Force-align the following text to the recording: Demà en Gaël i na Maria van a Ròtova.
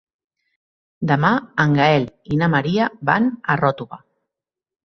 Demà 1.11 1.29
en 1.65 1.77
Gaël 1.79 2.07
i 2.33 2.39
na 2.41 2.49
Maria 2.57 2.89
van 3.11 3.29
a 3.55 3.59
Ròtova. 3.63 4.05